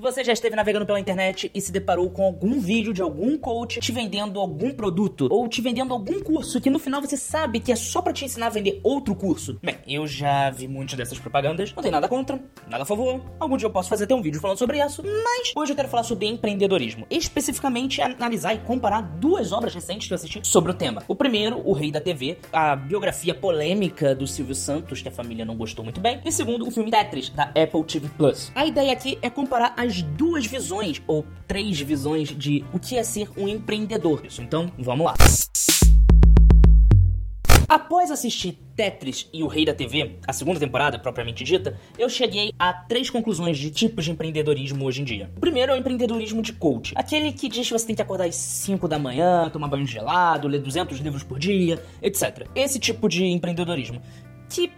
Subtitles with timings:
[0.00, 3.80] Você já esteve navegando pela internet e se deparou com algum vídeo de algum coach
[3.80, 7.70] te vendendo algum produto ou te vendendo algum curso que no final você sabe que
[7.70, 9.58] é só para te ensinar a vender outro curso?
[9.62, 13.20] Bem, eu já vi muitas dessas propagandas, não tem nada contra, nada a favor.
[13.38, 15.88] Algum dia eu posso fazer até um vídeo falando sobre isso, mas hoje eu quero
[15.88, 20.74] falar sobre empreendedorismo, especificamente analisar e comparar duas obras recentes que eu assisti sobre o
[20.74, 21.02] tema.
[21.08, 25.44] O primeiro, O Rei da TV, a biografia polêmica do Silvio Santos, que a família
[25.44, 28.50] não gostou muito bem, e segundo, o filme Tetris da Apple TV Plus.
[28.54, 33.02] A ideia aqui é comparar as duas visões, ou três visões, de o que é
[33.02, 34.24] ser um empreendedor.
[34.24, 35.14] Isso, então, vamos lá.
[37.70, 42.52] Após assistir Tetris e o Rei da TV, a segunda temporada propriamente dita, eu cheguei
[42.58, 45.30] a três conclusões de tipos de empreendedorismo hoje em dia.
[45.36, 48.24] O primeiro é o empreendedorismo de coach, aquele que diz que você tem que acordar
[48.24, 52.48] às 5 da manhã, tomar banho gelado, ler 200 livros por dia, etc.
[52.56, 54.02] Esse tipo de empreendedorismo
[54.48, 54.72] que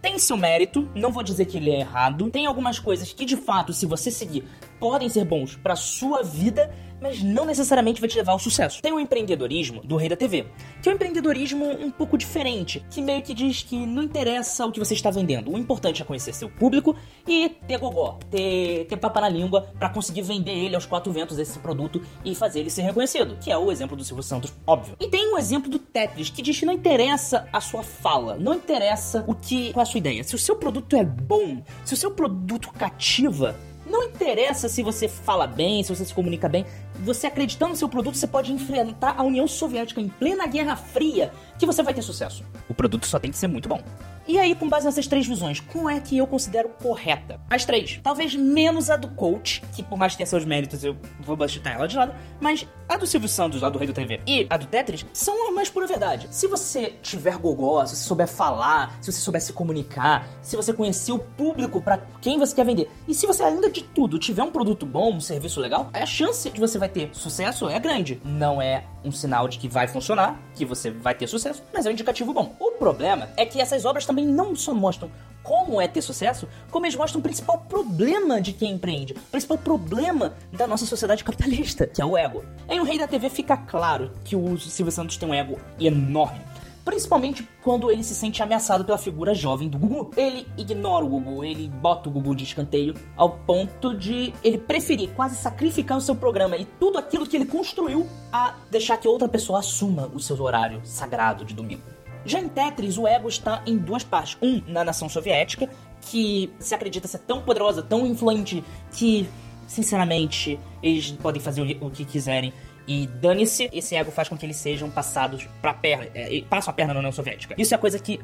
[0.00, 2.30] tem seu mérito, não vou dizer que ele é errado.
[2.30, 4.44] Tem algumas coisas que de fato, se você seguir,
[4.80, 8.82] podem ser bons para sua vida, mas não necessariamente vai te levar ao sucesso.
[8.82, 10.46] Tem o empreendedorismo do Rei da TV,
[10.82, 14.72] que é um empreendedorismo um pouco diferente, que meio que diz que não interessa o
[14.72, 15.52] que você está vendendo.
[15.52, 19.88] O importante é conhecer seu público e ter gogó, ter, ter papa na língua para
[19.88, 23.56] conseguir vender ele aos quatro ventos esse produto e fazer ele ser reconhecido, que é
[23.56, 24.96] o exemplo do Silvio Santos, óbvio.
[25.00, 28.54] E tem o exemplo do Tetris, que diz que não interessa a sua fala, não
[28.54, 30.24] interessa o que qual é a sua ideia.
[30.24, 33.56] Se o seu produto é bom, se o seu produto cativa,
[34.00, 36.64] não interessa se você fala bem, se você se comunica bem.
[37.00, 41.32] Você acreditando no seu produto, você pode enfrentar a União Soviética em plena Guerra Fria,
[41.58, 42.44] que você vai ter sucesso.
[42.68, 43.82] O produto só tem que ser muito bom.
[44.30, 47.40] E aí, com base nessas três visões, qual é que eu considero correta?
[47.50, 47.98] As três.
[48.00, 51.68] Talvez menos a do coach, que por mais que tenha seus méritos, eu vou baixar
[51.68, 52.14] ela de lado.
[52.40, 55.48] Mas a do Silvio Santos, a do Rei do TV, e a do Tetris, são
[55.48, 56.28] a mais pura verdade.
[56.30, 60.72] Se você tiver gogó, se você souber falar, se você souber se comunicar, se você
[60.72, 64.44] conhecer o público para quem você quer vender, e se você, ainda de tudo, tiver
[64.44, 68.22] um produto bom, um serviço legal, a chance de você vai ter sucesso é grande.
[68.24, 71.88] Não é um sinal de que vai funcionar, que você vai ter sucesso, mas é
[71.88, 72.54] um indicativo bom.
[72.60, 75.10] O problema é que essas obras também não só mostram
[75.42, 79.58] como é ter sucesso, como eles mostram o principal problema de quem empreende, o principal
[79.58, 82.44] problema da nossa sociedade capitalista, que é o ego.
[82.68, 86.40] Em O Rei da TV fica claro que o Silvio Santos tem um ego enorme.
[86.84, 90.10] Principalmente quando ele se sente ameaçado pela figura jovem do Gugu.
[90.16, 95.10] Ele ignora o Gugu, ele bota o Gugu de escanteio ao ponto de ele preferir
[95.10, 99.28] quase sacrificar o seu programa e tudo aquilo que ele construiu a deixar que outra
[99.28, 101.99] pessoa assuma o seu horário sagrado de domingo.
[102.24, 104.36] Já em Tetris, o ego está em duas partes.
[104.42, 105.68] Um, na nação soviética,
[106.02, 109.28] que se acredita ser tão poderosa, tão influente, que,
[109.66, 112.52] sinceramente, eles podem fazer o que quiserem.
[112.86, 116.08] E dane-se, esse ego faz com que eles sejam passados pra perna.
[116.14, 117.54] É, passam a perna na União Soviética.
[117.56, 118.20] Isso é coisa que.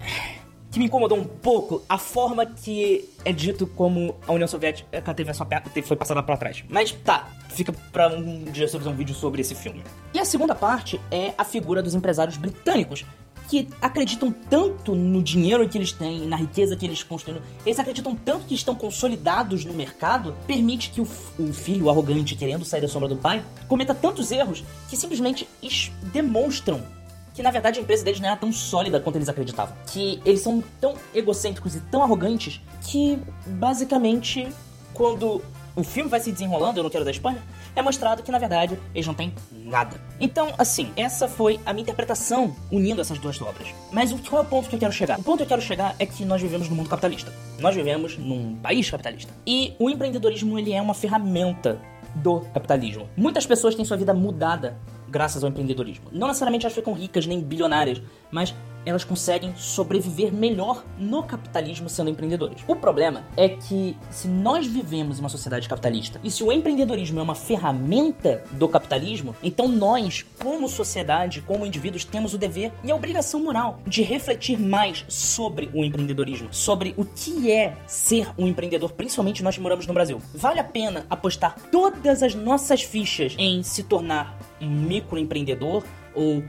[0.69, 5.31] Que me incomodou um pouco a forma que é dito como a União Soviética teve
[5.31, 6.65] a sua perna, foi passada para trás.
[6.69, 9.83] Mas tá, fica pra um dia fazer um vídeo sobre esse filme.
[10.12, 13.06] E a segunda parte é a figura dos empresários britânicos,
[13.49, 18.15] que acreditam tanto no dinheiro que eles têm, na riqueza que eles construíram, eles acreditam
[18.15, 21.09] tanto que estão consolidados no mercado, permite que o,
[21.39, 25.49] o filho arrogante, querendo sair da sombra do pai, cometa tantos erros que simplesmente
[26.12, 26.83] demonstram
[27.35, 29.77] que na verdade a empresa deles não era tão sólida quanto eles acreditavam.
[29.87, 34.49] Que eles são tão egocêntricos e tão arrogantes que basicamente
[34.95, 35.43] quando
[35.76, 37.42] o filme vai se desenrolando, eu não quero dar spoiler,
[37.76, 40.00] é mostrado que na verdade eles não têm nada.
[40.19, 43.69] Então, assim, essa foi a minha interpretação unindo essas duas obras.
[43.92, 45.19] Mas qual é o ponto que eu quero chegar?
[45.19, 47.31] O ponto que eu quero chegar é que nós vivemos no mundo capitalista.
[47.60, 49.32] Nós vivemos num país capitalista.
[49.47, 51.78] E o empreendedorismo ele é uma ferramenta
[52.14, 53.08] do capitalismo.
[53.14, 56.06] Muitas pessoas têm sua vida mudada graças ao empreendedorismo.
[56.10, 58.00] Não necessariamente elas ficam ricas nem bilionárias,
[58.31, 58.54] mas
[58.87, 62.63] elas conseguem sobreviver melhor no capitalismo sendo empreendedores.
[62.67, 67.19] O problema é que se nós vivemos em uma sociedade capitalista e se o empreendedorismo
[67.19, 72.91] é uma ferramenta do capitalismo, então nós, como sociedade, como indivíduos, temos o dever e
[72.91, 78.47] a obrigação moral de refletir mais sobre o empreendedorismo, sobre o que é ser um
[78.47, 80.23] empreendedor, principalmente nós que moramos no Brasil.
[80.35, 85.82] Vale a pena apostar todas as nossas fichas em se tornar um microempreendedor
[86.15, 86.43] ou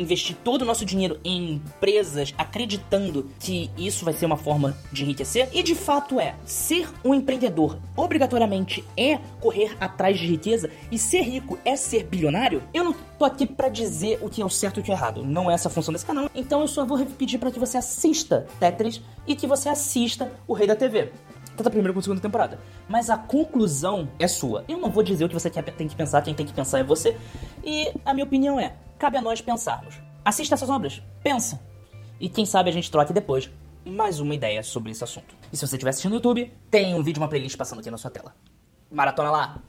[0.00, 5.04] investir todo o nosso dinheiro em empresas acreditando que isso vai ser uma forma de
[5.04, 5.48] enriquecer?
[5.52, 6.34] E de fato é.
[6.44, 12.62] Ser um empreendedor obrigatoriamente é correr atrás de riqueza e ser rico é ser bilionário?
[12.72, 14.94] Eu não tô aqui para dizer o que é o certo e o que é
[14.94, 15.24] errado.
[15.24, 16.30] Não é essa a função desse canal.
[16.34, 20.52] Então eu só vou pedir para que você assista Tetris e que você assista O
[20.52, 21.12] Rei da TV
[21.58, 22.58] tanto a primeira quanto a segunda temporada.
[22.88, 24.64] Mas a conclusão é sua.
[24.68, 26.84] Eu não vou dizer o que você tem que pensar, quem tem que pensar é
[26.84, 27.16] você.
[27.64, 29.94] E a minha opinião é: cabe a nós pensarmos.
[30.24, 31.60] Assista essas obras, pensa.
[32.20, 33.48] E quem sabe a gente troque depois
[33.86, 35.34] mais uma ideia sobre esse assunto.
[35.52, 37.96] E se você estiver assistindo no YouTube, tem um vídeo, uma playlist passando aqui na
[37.96, 38.34] sua tela.
[38.90, 39.62] maratona lá.